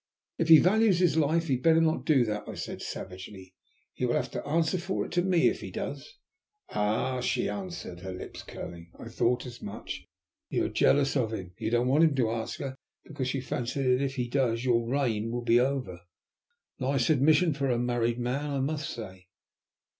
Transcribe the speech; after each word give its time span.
"If 0.39 0.47
he 0.47 0.57
values 0.57 0.97
his 0.97 1.15
life 1.15 1.45
he'd 1.47 1.61
better 1.61 1.79
not 1.79 2.07
do 2.07 2.25
that!" 2.25 2.47
I 2.49 2.55
said 2.55 2.81
savagely. 2.81 3.53
"He 3.93 4.03
will 4.03 4.15
have 4.15 4.31
to 4.31 4.43
answer 4.47 4.79
for 4.79 5.05
it 5.05 5.11
to 5.11 5.21
me 5.21 5.47
if 5.47 5.61
he 5.61 5.69
does!" 5.69 6.17
"Ah," 6.69 7.19
she 7.21 7.47
answered, 7.47 7.99
her 7.99 8.11
lips 8.11 8.41
curling, 8.41 8.89
"I 8.97 9.09
thought 9.09 9.45
as 9.45 9.61
much. 9.61 10.07
You 10.49 10.65
are 10.65 10.69
jealous 10.69 11.15
of 11.15 11.33
him. 11.35 11.53
You 11.59 11.69
don't 11.69 11.87
want 11.87 12.03
him 12.03 12.15
to 12.15 12.31
ask 12.31 12.57
her 12.61 12.75
because 13.05 13.31
you 13.35 13.43
fancy 13.43 13.83
that 13.83 14.01
if 14.03 14.15
he 14.15 14.27
does 14.27 14.65
your 14.65 14.89
reign 14.89 15.29
will 15.29 15.43
be 15.43 15.59
over. 15.59 15.99
A 16.79 16.83
nice 16.83 17.11
admission 17.11 17.53
for 17.53 17.69
a 17.69 17.77
married 17.77 18.17
man, 18.17 18.49
I 18.49 18.59
must 18.59 18.89
say!" 18.89 19.27